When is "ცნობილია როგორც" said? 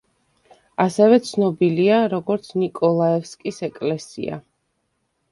1.25-2.49